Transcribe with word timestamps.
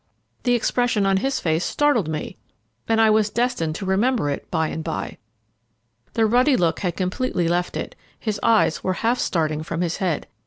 The 0.41 0.55
expression 0.55 1.05
on 1.05 1.17
his 1.17 1.39
face 1.39 1.63
startled 1.63 2.07
me, 2.09 2.35
and 2.87 2.99
I 2.99 3.11
was 3.11 3.29
destined 3.29 3.75
to 3.75 3.85
remember 3.85 4.31
it 4.31 4.49
by 4.49 4.69
and 4.69 4.83
by. 4.83 5.19
The 6.13 6.25
ruddy 6.25 6.57
look 6.57 6.79
had 6.79 6.97
completely 6.97 7.47
left 7.47 7.77
it, 7.77 7.93
his 8.19 8.39
eyes 8.41 8.83
were 8.83 8.93
half 9.05 9.19
starting 9.19 9.61
from 9.61 9.81
his 9.81 9.97
head. 9.97 10.25